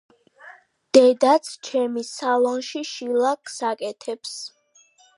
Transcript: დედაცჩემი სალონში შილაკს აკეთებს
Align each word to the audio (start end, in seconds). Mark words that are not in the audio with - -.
დედაცჩემი 0.97 2.05
სალონში 2.09 2.85
შილაკს 2.95 3.63
აკეთებს 3.75 4.37